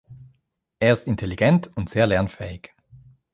Er 0.79 0.93
ist 0.93 1.07
intelligent 1.07 1.69
und 1.77 1.87
sehr 1.87 2.07
lernfähig. 2.07 2.71